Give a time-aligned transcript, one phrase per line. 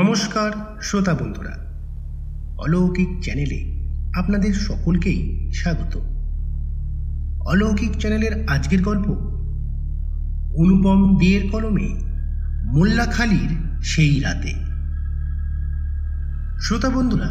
[0.00, 0.50] নমস্কার,
[0.82, 1.54] শ্রোতা বন্ধুরা।
[2.58, 6.00] অলৌকিক চ্যানেলে আপনাদের সকলকেই স্বাগত।
[7.40, 9.10] অলৌকিক চ্যানেলের আজকের গল্প
[10.56, 11.88] অনুপম দিয়ের কলমে
[12.64, 14.54] মোল্লাখালীর সেই রাতে।
[16.60, 17.30] শ্রোতা বন্ধুরা,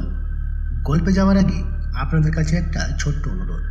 [0.84, 1.64] গল্পে যাওয়ার আগে
[2.00, 3.64] আপনাদের কাছে একটা ছোট্ট অনুরোধ।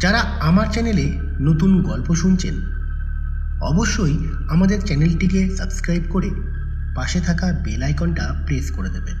[0.00, 2.54] যারা আমার চ্যানেলে নতুন গল্প শুনছেন,
[3.60, 6.57] অবশ্যই আমাদের চ্যানেলটিকে সাবস্ক্রাইব করে
[6.98, 9.16] পাশে থাকা বেল আইকনটা প্রেস করে দেবেন,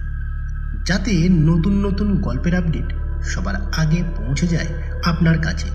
[0.84, 2.88] যাতে নতুন নতুন গল্পের আপডেট
[3.22, 4.66] সবার আগে পৌঁছে যায়
[5.04, 5.68] আপনার কাছে।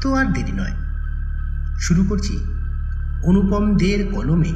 [0.00, 0.74] তো আর দেরি নয়।
[1.78, 2.34] শুরু করছি
[3.24, 4.52] অনুপম দের কলমে।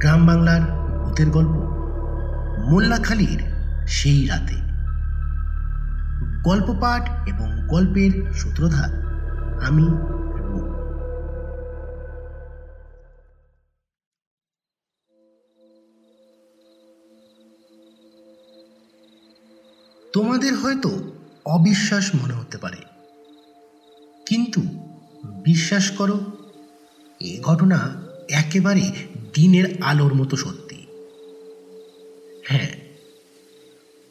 [0.00, 0.60] গ্রাম বাংলার
[1.04, 1.54] ভূতের গল্প,
[2.70, 3.42] মোল্লাখালীর
[3.86, 4.56] সেই রাতে।
[6.44, 8.90] গল্প পাঠ এবং গল্পের সূত্রধার
[9.66, 9.86] আমি
[20.14, 21.12] তোমাদের হয়তো
[21.44, 22.76] অবিশ্বাস মনে হতে পারে।
[24.26, 24.60] কিন্তু
[25.24, 26.20] বিশ্বাস করো,
[27.20, 28.90] এ ঘটনা একেবারে
[29.34, 30.86] দিনের আলোর মতো সত্যি।
[32.44, 32.70] হ্যাঁ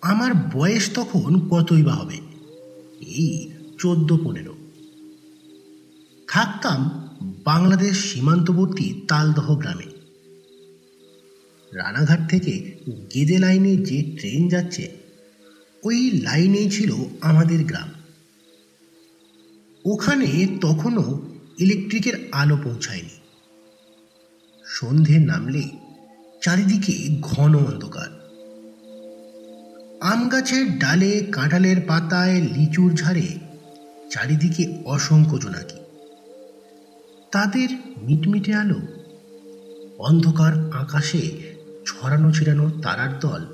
[0.01, 2.17] আমার বয়স তখন কতই বা হবে?
[3.01, 4.55] এই চোদ্দ পনেরো
[6.27, 7.07] থাকতাম
[7.43, 9.85] বাংলাদেশ সীমান্তবর্তী তালদহ গ্রামে।
[11.73, 12.75] রানাঘাট থেকে
[13.13, 15.02] গেদে লাইনে যে ট্রেন যাচ্ছে
[15.83, 17.89] ওই লাইনেই ছিল আমাদের গ্রাম।
[19.85, 21.21] ওখানে তখনও
[21.57, 23.15] ইলেকট্রিকের আলো পৌঁছায়নি।
[24.65, 25.69] সন্ধে নামলে
[26.41, 28.23] চারিদিকে ঘন অন্ধকার।
[30.01, 33.39] আম গাছের ডালে, কাঁঠালের পাতায়, লিচুর ঝাড়ে
[34.09, 35.75] চারিদিকে অসংখ্য জোনাকি।
[37.31, 37.69] তাদের
[38.01, 38.79] মিটমিটে আলো,
[39.97, 41.31] অন্ধকার আকাশে
[41.85, 43.45] ছড়ানো ছিড়ানো তারার দল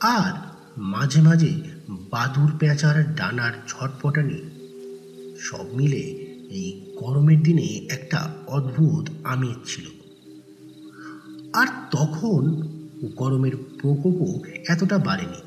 [0.00, 1.54] আর মাঝে মাঝে
[1.88, 4.42] বাদুর পেঁচার ডানার ছটপটানি।
[5.40, 6.00] সব মিলে
[6.50, 9.84] এই গরমের দিনে একটা অদ্ভুত আমেজ ছিল।
[11.52, 12.62] আর তখন
[13.16, 15.40] গরমের প্রকোপও এতটা বাড়েনি।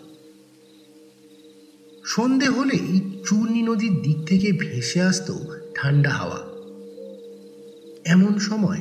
[2.06, 5.40] সন্ধে হলেই চূর্ণী নদীর দিক থেকে ভেসে আসতো
[5.76, 6.40] ঠান্ডা হাওয়া।
[8.06, 8.80] এমন সময়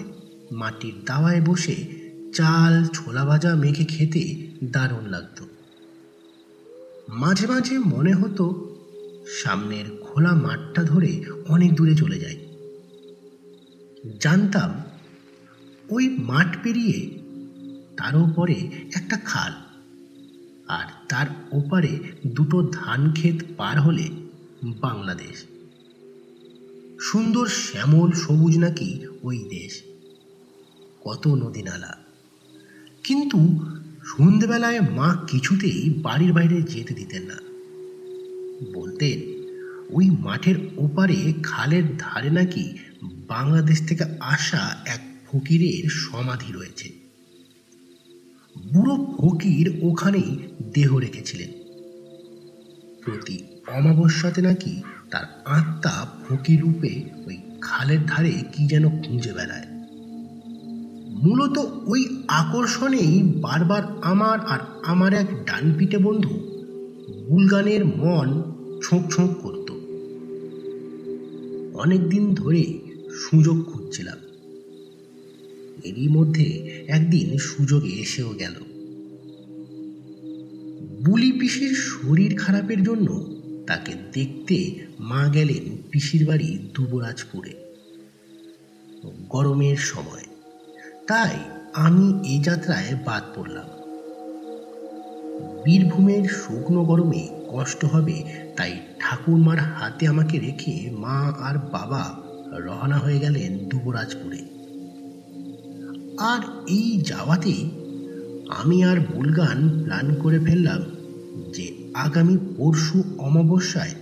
[0.53, 1.75] মাটির দাওয়ায় বসে
[2.35, 5.54] চাল ছোলা ভাজা মেখে খেতে দারুণ লাগতো।
[7.09, 8.77] মাঝে মাঝে মনে হতো
[9.43, 12.37] সামনের খোলা মাঠটা ধরে অনেক দূরে চলে যায়।
[14.21, 14.83] জানতাম
[15.89, 17.19] ওই মাঠ পেরিয়ে
[17.97, 19.53] তার উপরে একটা খাল
[20.69, 24.09] আর তার ওপারে দুটো ধান ক্ষেত পার হলে
[24.65, 25.45] বাংলাদেশ।
[27.01, 29.83] সুন্দর শ্যামল সবুজ নাকি ওই দেশ।
[31.01, 31.99] কত নদী নালা
[33.05, 33.39] কিন্তু
[34.07, 37.37] সন্ধেবেলায় মা কিছুতেই বাড়ির বাইরে যেতে দিতেন না।
[38.75, 39.19] বলতেন,
[39.91, 46.89] ওই মাঠের ওপারে খালের ধারে নাকি বাংলাদেশ থেকে আসা এক ফকিরের সমাধি রয়েছে।
[48.73, 50.39] বুড়ো ফকির ওখানেই
[50.75, 51.51] দেহ রেখেছিলেন।
[53.05, 59.74] প্রতি অমাবস্যাতে নাকি তার আত্মা ফকির রূপে ওই খালের ধারে কি যেন খুঁজে বেড়ায়।
[61.15, 66.31] মূলত ওই আকর্ষণেই বারবার আমার আর আমার এক ডানপিটে বন্ধু
[67.29, 68.43] বুলগানের মন
[68.83, 69.73] ছোঁক ছোঁক করত।
[71.77, 72.79] অনেক দিন ধরে
[73.13, 74.19] সুযোগ খুঁজছিলাম।
[75.85, 76.45] এরই মধ্যে
[76.89, 78.55] একদিন সুযোগে এসেও গেল।
[81.05, 83.35] বুলি পিসির শরীর খারাপের জন্য
[83.67, 87.51] তাকে দেখতে মা গেলেন পিসির বাড়ি দুবরাজপুরে।
[89.29, 90.34] গরমের সময়।
[91.09, 91.37] তাই
[91.75, 93.69] আমি এই যাত্রায় বাদ পড়লাম।
[95.65, 102.03] বীরভূমের শুকনো গরমে কষ্ট হবে, তাই ঠাকুরমার হাতে আমাকে রেখে মা আর বাবা
[102.53, 104.41] রওনা হয়ে গেলেন দুবরাজপুরে।
[106.19, 107.55] আর এই যাওয়াতে
[108.49, 110.83] আমি আর বুলগান প্ল্যান করে ফেললাম
[111.53, 113.95] যে আগামী পরশু অমাবস্যায়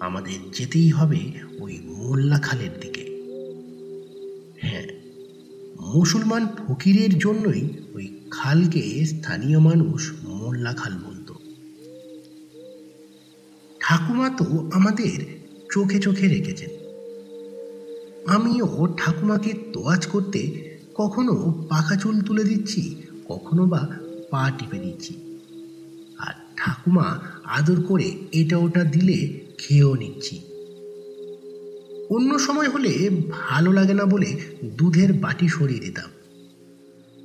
[0.00, 1.20] আমাদের যেতেই হবে
[1.60, 2.93] ওই মোল্লা খালের দিকে।
[5.94, 11.32] মুসলমান ফকিরের জন্যই ওই খালকে স্থানীয় মানুষ মোল্লা খাল বলত।
[13.80, 15.18] ঠাকুমা তো আমাদের
[15.72, 16.70] চোখে চোখে রেখেছেন।
[18.26, 20.40] আমিও ঠাকুমাকে তোয়াজ করতে
[20.94, 22.96] কখনো পাখা চুল তুলে দিচ্ছি,
[23.28, 23.88] কখনো বা
[24.30, 25.14] পা টিপে দিচ্ছি।
[26.18, 30.53] আর ঠাকুমা আদর করে এটা ওটা দিলে খেয়েও নিচ্ছি।
[32.10, 36.10] অন্য সময় হলে ভালো লাগে না বলে দুধের বাটি সরিয়ে দিতাম।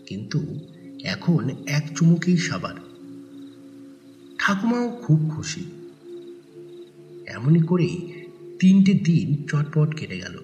[0.06, 0.60] কিন্তু
[1.04, 2.76] এখন এক চুমুকেই সাবার
[4.40, 5.64] ঠাকুমাও খুব খুশি।
[7.28, 8.24] এমনই করেই
[8.60, 10.40] তিনটে দিন চটপট কেটে গেল।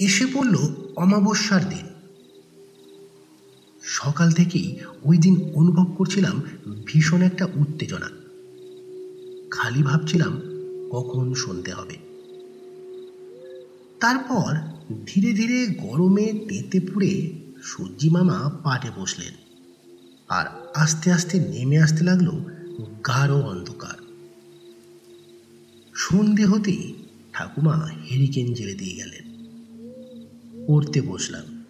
[0.00, 0.56] এসে পড়ল
[0.96, 1.86] অমাবস্যার দিন।
[3.82, 6.42] সকাল থেকেই ওই দিন অনুভব করছিলাম
[6.86, 8.10] ভীষণ একটা উত্তেজনা।
[9.50, 10.40] খালি ভাবছিলাম
[10.90, 12.05] কখন শুনতে হবে।
[14.00, 14.54] তারপর
[15.06, 17.32] ধীরে ধীরে গরমে তেতে পুড়ে
[17.62, 19.32] সূর্যি মামা পাটে বসলেন।
[20.28, 22.28] আর আস্তে আস্তে নেমে আসতে লাগল
[23.06, 24.06] গাঢ় অন্ধকার।
[25.94, 26.94] সন্ধে হতেই
[27.32, 29.26] ঠাকুমা হেরিকেন জেলে দিয়ে গেলেন।
[30.66, 31.64] পড়তে বসলাম।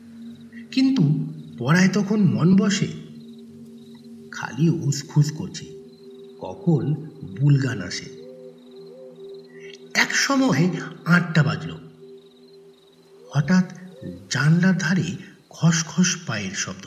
[0.73, 2.89] কিন্তু পড়ায় তখন মন বসে।
[4.31, 5.67] খালি উসখুস করছি।
[6.39, 6.95] কখন
[7.41, 8.17] বুলগান আসে।
[9.95, 10.71] এক সময়
[11.05, 11.86] আটটা বাজল।
[13.31, 13.73] হঠাৎ
[14.31, 15.17] জানলার ধারে
[15.51, 16.87] খসখস পায়ের শব্দ।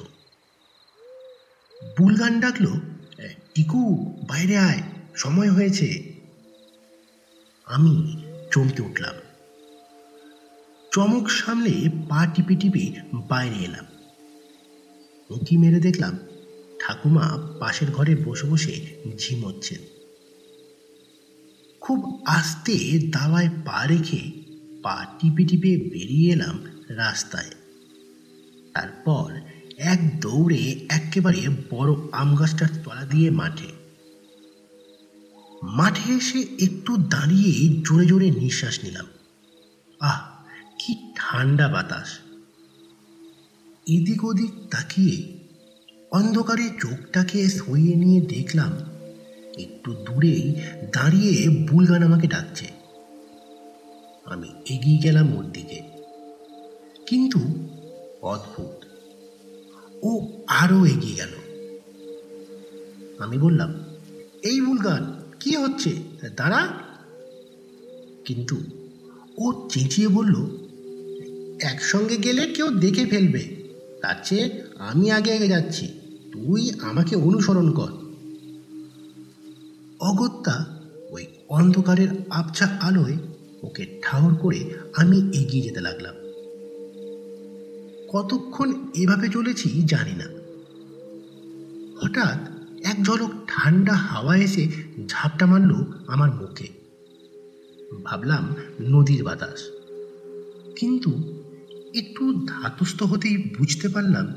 [1.97, 2.71] বুলগান ডাকলো
[3.53, 4.81] টিকু, বাইরে আয়,
[5.15, 6.13] সময় হয়েছে।
[7.65, 9.15] আমি চমকে উঠলাম।
[10.91, 13.86] চমক সামলে পা টিপে টিপে বাইরে এলাম।
[15.30, 16.19] উঁকি মেরে দেখলাম,
[16.80, 19.80] ঠাকুমা পাশের ঘরে বসে বসে ঝিমোচ্ছেন।
[21.81, 24.38] খুব আস্তে দাওয়ায় পা রেখে
[24.84, 27.50] পা টিপে টিপে বেরিয়ে এলাম রাস্তায়।
[28.74, 29.34] তারপর
[29.78, 31.42] এক দৌড়ে একেবারে
[31.72, 33.68] বড় আম গাছটার তলা দিয়ে মাঠে।
[35.64, 39.06] মাঠে এসে একটু দাঁড়িয়ে জোরে জোরে নিঃশ্বাস নিলাম।
[40.00, 40.22] আহ,
[40.80, 42.20] কি ঠান্ডা বাতাস।
[43.88, 45.40] এদিক ওদিক তাকিয়ে
[46.12, 48.72] অন্ধকারে চোখটাকে সইয়ে নিয়ে দেখলাম,
[49.58, 50.56] একটু দূরেই
[50.94, 52.79] দাঁড়িয়ে বুলগান আমাকে ডাকছে।
[54.30, 55.81] আমি এগিয়ে গেলাম ওর দিকে।
[57.06, 57.40] কিন্তু
[58.22, 58.86] অদ্ভুত।
[60.04, 61.30] ও আরও এগিয়ে গেল।
[63.20, 63.84] আমি বললাম,
[64.44, 65.96] এই বুলগান কি হচ্ছে?
[66.36, 66.68] দাঁড়া।
[68.26, 68.58] কিন্তু
[69.38, 70.36] ও চেঁচিয়ে বলল,
[71.62, 73.70] একসঙ্গে গেলে কেউ দেখে ফেলবে।
[74.02, 75.88] তার চেয়ে আমি আগে আগে যাচ্ছি।
[76.34, 77.92] তুই আমাকে অনুসরণ কর।
[80.00, 80.66] অগত্যা
[81.10, 83.18] ওই অন্ধকারের আবছা আলোয়
[83.64, 86.16] ওকে ঠাহর করে আমি এগিয়ে যেতে লাগলাম।
[88.08, 90.26] কতক্ষণ এভাবে চলেছি জানি না।
[92.02, 92.50] হঠাৎ
[92.86, 94.68] এক ঝলক ঠান্ডা হাওয়া এসে
[95.08, 96.68] ঝাপটা মারল আমার মুখে।
[98.04, 99.70] ভাবলাম নদীর বাতাস।
[100.76, 101.40] কিন্তু
[101.94, 104.28] একটু ধাতস্থ হতেই বুঝতে পারলাম,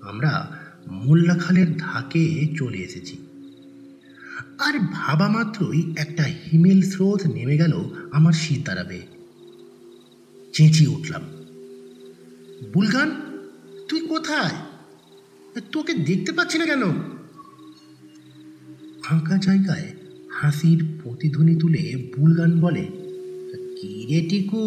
[0.00, 0.56] আমরা
[0.86, 3.25] মোল্লাখালের ধাকে চলে এসেছি।
[4.58, 9.00] আর ভাবা মাত্রই একটা হিমেল স্রোত নেমে গেল আমার শীত দাঁড়াবে
[10.52, 11.22] চেঁচিয়ে উঠলাম।
[12.74, 13.10] বুলগান,
[13.88, 14.56] তুই কোথায়?
[15.72, 16.82] তোকে দেখতে পাচ্ছি না কেন?
[19.02, 19.92] ফাঁকা জায়গায়
[20.32, 22.84] হাসির প্রতিধ্বনি তুলে বুলগান বলে,
[23.78, 24.64] কি রে টিকু,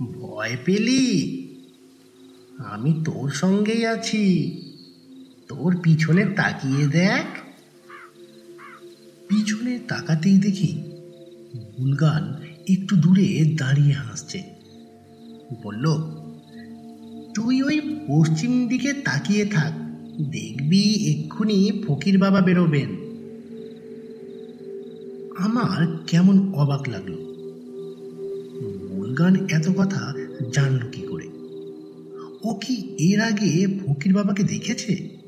[0.00, 1.04] ভয় পেলি?
[2.58, 4.24] আমি তোর সঙ্গেই আছি।
[5.48, 7.41] তোর পিছনে তাকিয়ে দেখ।
[9.32, 10.82] পিছনে তাকাতেই দেখি
[11.78, 12.34] বুলগান
[12.68, 14.42] একটু দূরে দাঁড়িয়ে হাসছে।
[15.62, 15.84] বলল,
[17.34, 19.72] তুই ওই পশ্চিম দিকে তাকিয়ে থাক,
[20.30, 22.88] দেখবি এক্ষুনি ফকির বাবা বেরোবেন।
[25.36, 27.12] আমার কেমন অবাক লাগল।
[28.88, 30.14] বুলগান এত কথা
[30.52, 31.28] জানল কি করে?
[32.44, 35.18] ও কি এর আগে ফকির বাবাকে দেখেছে?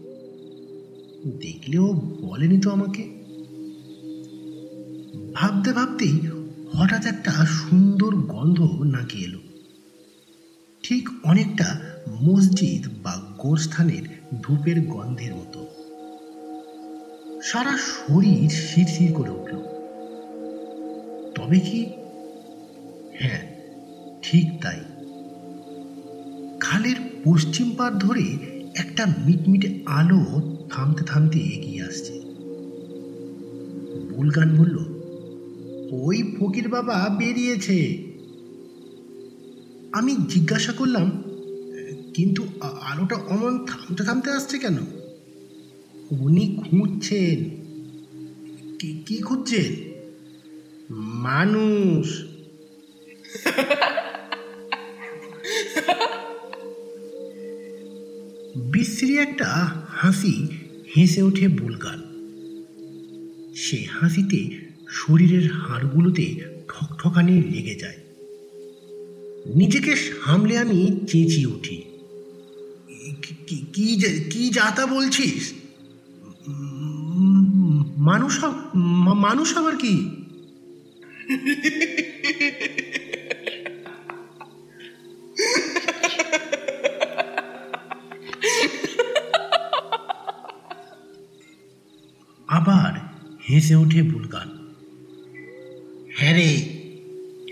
[1.41, 3.24] দেখলেও বলেনি তো আমাকে।
[5.35, 6.21] ভাবতে ভাবতেই
[6.75, 9.39] হঠাৎ একটা সুন্দর গন্ধ নাকি এলো।
[10.83, 11.81] ঠিক অনেকটা
[12.23, 14.03] মসজিদ বা গোরস্থানের
[14.43, 15.67] ধূপের গন্ধের মতো।
[17.43, 19.63] সারা শরীর শিরশির করে উঠল।
[21.35, 21.87] তবে কি?
[23.21, 23.43] হ্যাঁ
[24.23, 24.81] ঠিক তাই।
[26.61, 28.37] খালের পশ্চিম পার ধরে
[28.75, 30.21] একটা মিটমিটে আলো
[30.71, 32.13] থামতে থামতে এগিয়ে আসছে।
[34.17, 34.94] বুলগান বলল
[36.03, 38.03] ওই ফকির বাবা বেরিয়েছে।
[39.93, 41.23] আমি জিজ্ঞাসা করলাম,
[42.15, 44.77] কিন্তু আলোটা অমন থামতে থামতে আসছে কেন?
[46.11, 47.45] উনি খুঁজছেন।
[48.79, 49.75] কি- খুঁজছেন?
[50.95, 52.25] মানুষ।
[58.57, 59.45] বিশ্রী একটা
[59.89, 60.49] হাসি
[60.97, 62.03] হেসে ওঠে বুলগান।
[63.55, 66.35] সে হাসিতে শরীরের হাড়গুলোতে
[66.69, 67.97] ঠকঠকানি লেগে যায়।
[69.55, 71.83] নিজেকে সামলে আমি চেঁচিয়ে উঠি।
[73.47, 75.53] "কি- কি যাতা বলছিস?
[77.97, 78.45] মানুষ
[79.15, 80.11] মানুষ আবার কি?
[92.49, 93.01] আবার
[93.51, 94.54] হেসে ওঠে বুলগান
[96.25, 96.55] হ্যাঁ রে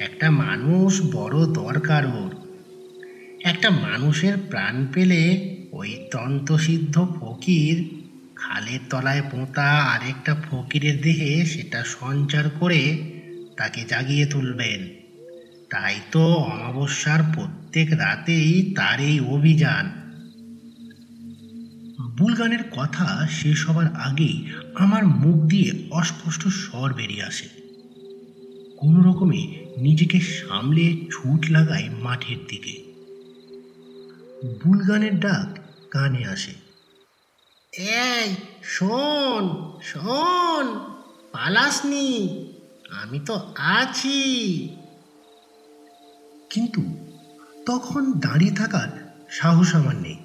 [0.00, 2.37] একটা মানুষ বড় দরকার ওর।
[3.45, 7.99] একটা মানুষের প্রাণ পেলে ওই তন্তসিদ্ধ ফকির
[8.35, 13.12] খালের তলায় পোঁতা আরেকটা ফকিরের দেহে সেটা সঞ্চার করে
[13.57, 14.88] তাকে জাগিয়ে তুলবেন।
[15.71, 19.91] তাই তো অমাবস্যার প্রত্যেক রাতেই তার এই অভিযান।
[22.19, 27.62] বুলগানের কথা শেষ হবার আগেই আমার মুখ দিয়ে অস্পষ্ট স্বর বেরিয়ে আসে।
[28.83, 32.93] কোনো রকমে নিজেকে সামলে ছুট লাগায় মাঠের দিকে।
[34.65, 35.59] বুলগানের ডাক
[35.91, 36.51] কানে আসে।
[37.73, 40.79] এই শোন শোন
[41.33, 42.47] পালাসনি
[42.91, 44.69] আমি তো আছি।
[46.51, 46.83] কিন্তু
[47.67, 50.17] তখন দাঁড়িয়ে থাকার সাহস আমার নেই।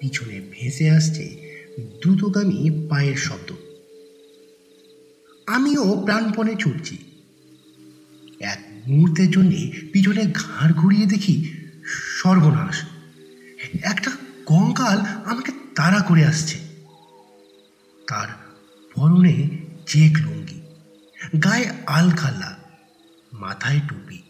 [0.00, 1.52] পিছনে ভেসে আসছে
[2.00, 3.52] দ্রুতগামী পায়ের শব্দ।
[5.46, 6.98] আমিও প্রাণপণে ছুটছি।
[8.40, 11.54] এক মুহূর্তের জন্যে পিছনে ঘাড় ঘুরিয়ে দেখি
[12.22, 12.82] সর্বনাশ।
[13.82, 14.10] একটা
[14.46, 16.58] কঙ্কাল আমাকে তাড়া করে আসছে।
[18.08, 18.28] তার
[18.94, 19.48] পরনে
[19.86, 20.60] চেক লুঙ্গি,
[21.38, 22.58] গায়ে আলখাল্লা,
[23.32, 24.22] মাথায় টুপি।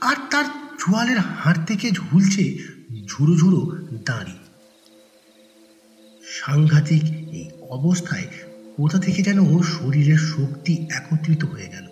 [0.00, 0.44] আর তার
[0.78, 2.58] চোয়ালের হাড় থেকে ঝুলছে
[3.06, 4.38] ঝুড়ো ঝুড়ো দাঁড়ি।
[6.30, 7.02] সাংঘাতিক
[7.32, 8.26] এই অবস্থায়
[8.78, 11.86] কোথা থেকে যেন শরীরের শক্তি একত্রিত হয়ে গেল।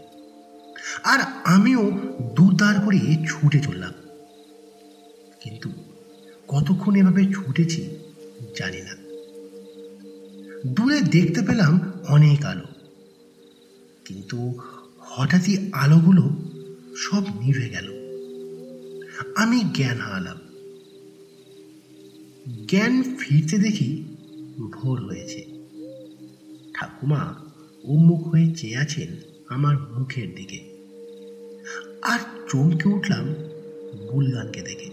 [1.04, 1.90] আর আমিও
[2.36, 3.92] দুদার করে ছুটে চললাম।
[5.40, 5.70] কিন্তু
[6.48, 7.96] কতক্ষণ এভাবে ছুটেছি
[8.58, 8.96] জানি না।
[10.72, 12.64] দূরে দেখতে পেলাম অনেক আলো।
[14.04, 14.58] কিন্তু
[14.98, 16.22] হঠাৎই আলোগুলো
[16.96, 17.92] সব নিভে গেল।
[19.36, 20.38] আমি জ্ঞান হারালাম।
[22.70, 24.04] জ্ঞান ফিরতে দেখি
[24.72, 25.45] ভোর হয়েছে।
[26.76, 27.34] ঠাকুমা
[27.84, 29.16] উন্মুখ হয়ে চেয়ে আছেন
[29.48, 30.76] আমার মুখের দিকে।
[32.02, 32.18] আর
[32.48, 33.34] চমকে উঠলাম
[34.10, 34.90] বুলগানকে দেখে।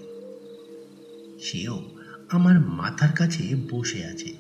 [1.39, 1.81] সেও
[2.29, 4.33] আমার মাথার কাছে বসে আছে।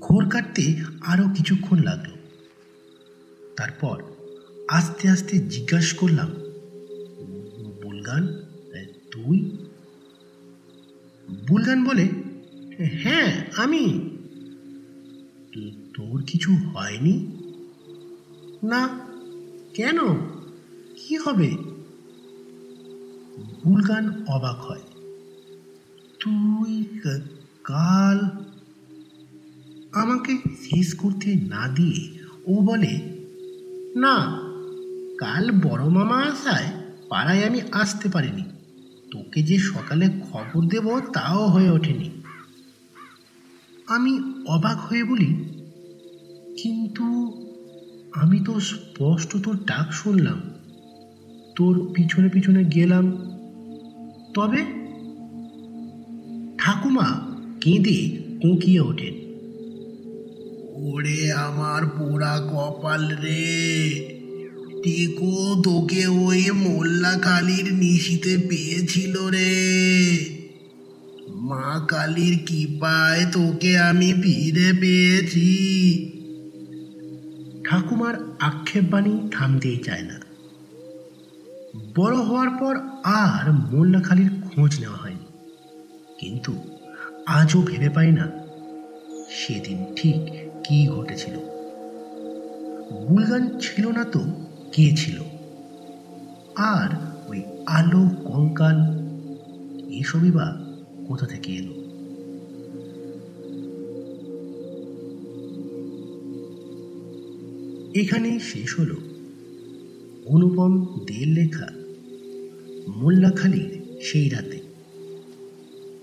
[0.00, 2.10] ঘোর কাটতে আরও কিছুক্ষণ লাগল।
[3.56, 4.02] তারপর
[4.68, 6.28] আস্তে আস্তে জিজ্ঞাসা করলাম,
[7.82, 8.42] বুলগান
[9.10, 9.56] তুই?
[11.48, 12.08] বুলগান বলে
[12.84, 14.09] হ্যাঁ আমি।
[16.20, 17.26] তোর কিছু হয়নি?
[18.62, 18.88] না,
[19.74, 19.98] কেন?
[20.96, 21.50] কি হবে?
[23.64, 24.80] বুলগান অবাক হয়।
[26.20, 26.84] তুই
[27.64, 28.18] কাল
[29.92, 33.00] আমাকে শেষ করতে না দিয়ে ও বলে,
[33.96, 34.40] না,
[35.18, 36.66] কাল বড় মামা আসায়
[37.08, 38.44] পাড়ায় আমি আসতে পারিনি।
[39.10, 42.10] তোকে যে সকালে খবর দেব তাও হয়ে ওঠেনি।
[43.86, 45.59] আমি অবাক হয়ে বলি
[46.62, 47.04] কিন্তু
[48.12, 50.40] আমি তো স্পষ্ট তোর ডাক শুনলাম।
[51.56, 53.10] তোর পিছনে পিছনে গেলাম।
[54.34, 54.62] তবে
[56.58, 59.14] ঠাকুমা কেঁদে কোঁকিয়ে ওঠেন।
[60.74, 64.16] ওরে আমার পোড়া কপাল রে
[65.64, 70.24] তোকে ওই মোল্লা কালীর নিশিতে পেয়েছিল রে।
[71.28, 76.09] মা কালীর কৃপায় তোকে আমি ফিরে পেয়েছি।
[77.70, 80.20] ঠাকুমার আক্ষেপ বাণী থামতেই চায় না।
[81.96, 85.24] বড় হওয়ার পর আর মোল্লাখালির খোঁজ নেওয়া হয়নি।
[86.18, 86.54] কিন্তু
[87.26, 88.28] আজও ভেবে পাই না
[89.30, 91.34] সেদিন ঠিক কি ঘটেছিল।
[93.08, 94.20] গুলগান ছিল না তো,
[94.72, 95.20] কে ছিল?
[96.56, 96.88] আর
[97.28, 98.76] ওই আলো কঙ্কাল,
[99.90, 100.56] এসবই বা
[101.08, 101.89] কোথা থেকে এলো?
[107.94, 108.94] এখানেই শেষ হল।
[110.26, 111.68] অনুপম দের লেখা
[112.88, 114.60] মোল্লাখালীর সেই রাতে।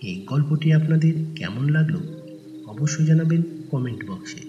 [0.02, 1.96] এই গল্পটি আপনাদের কেমন লাগল
[2.68, 3.42] অবশ্যই জানাবেন
[3.72, 4.40] কমেন্ট বক্সে।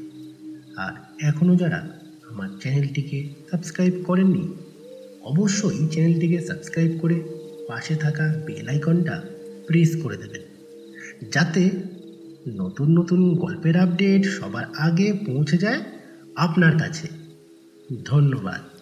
[0.76, 1.88] আর এখনও যারা
[2.30, 4.49] আমার চ্যানেলটিকে সাবস্ক্রাইব করেননি,
[5.23, 7.23] অবশ্যই চ্যানেলটিকে সাবস্ক্রাইব করে
[7.68, 9.23] পাশে থাকা বেল আইকনটা
[9.66, 10.40] প্রেস করে দেবেন।
[11.33, 11.71] যাতে
[12.49, 15.80] নতুন নতুন গল্পের আপডেট সবার আগে পৌঁছে যায়
[16.37, 17.27] আপনার কাছে।
[18.04, 18.77] ধন্যবাদ।